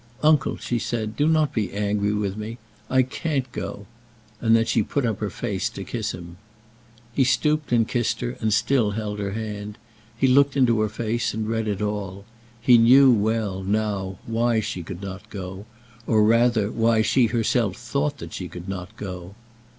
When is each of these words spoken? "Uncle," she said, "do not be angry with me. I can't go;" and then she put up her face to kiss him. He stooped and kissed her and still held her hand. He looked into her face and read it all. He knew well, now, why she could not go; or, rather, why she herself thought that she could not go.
"Uncle," 0.23 0.57
she 0.57 0.79
said, 0.79 1.15
"do 1.15 1.27
not 1.27 1.53
be 1.53 1.71
angry 1.73 2.11
with 2.11 2.35
me. 2.35 2.57
I 2.89 3.03
can't 3.03 3.45
go;" 3.51 3.85
and 4.39 4.55
then 4.55 4.65
she 4.65 4.81
put 4.81 5.05
up 5.05 5.19
her 5.19 5.29
face 5.29 5.69
to 5.69 5.83
kiss 5.83 6.11
him. 6.11 6.37
He 7.13 7.23
stooped 7.23 7.71
and 7.71 7.87
kissed 7.87 8.19
her 8.21 8.31
and 8.41 8.51
still 8.51 8.93
held 8.97 9.19
her 9.19 9.33
hand. 9.33 9.77
He 10.17 10.25
looked 10.27 10.57
into 10.57 10.81
her 10.81 10.89
face 10.89 11.35
and 11.35 11.47
read 11.47 11.67
it 11.67 11.83
all. 11.83 12.25
He 12.59 12.79
knew 12.79 13.11
well, 13.13 13.61
now, 13.61 14.17
why 14.25 14.59
she 14.59 14.81
could 14.81 15.03
not 15.03 15.29
go; 15.29 15.67
or, 16.07 16.23
rather, 16.23 16.71
why 16.71 17.03
she 17.03 17.27
herself 17.27 17.77
thought 17.77 18.17
that 18.17 18.33
she 18.33 18.47
could 18.47 18.67
not 18.67 18.97
go. 18.97 19.35